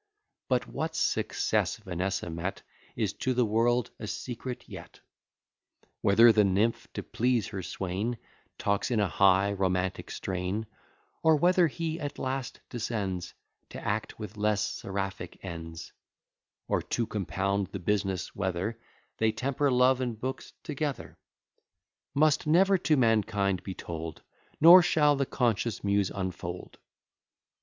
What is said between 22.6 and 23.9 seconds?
to mankind be